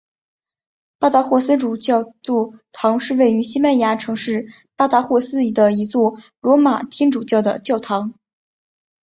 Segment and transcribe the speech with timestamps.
[0.97, 8.15] 巴达霍斯主教座堂是位于西班牙城市巴达霍斯的一座罗马天主教的教堂。